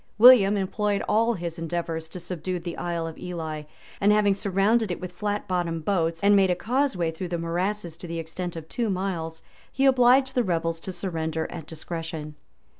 William 0.17 0.57
employed 0.57 1.03
all 1.07 1.35
his 1.35 1.59
endeavors 1.59 2.09
to 2.09 2.19
subdue 2.19 2.57
the 2.57 2.75
Isle 2.75 3.05
of 3.05 3.19
Ely; 3.19 3.65
and 3.99 4.11
having 4.11 4.33
surrounded 4.33 4.89
it 4.89 4.99
with 4.99 5.11
flat 5.11 5.47
bottomed 5.47 5.85
boats, 5.85 6.23
and 6.23 6.35
made 6.35 6.49
a 6.49 6.55
causeway 6.55 7.11
through 7.11 7.27
the 7.27 7.37
morasses 7.37 7.95
to 7.97 8.07
the 8.07 8.17
extent 8.17 8.55
of 8.55 8.67
two 8.67 8.89
miles, 8.89 9.43
he 9.71 9.85
obliged 9.85 10.33
the 10.33 10.41
rebels 10.43 10.79
to 10.79 10.91
surrender 10.91 11.45
at 11.51 11.67
discretion. 11.67 12.33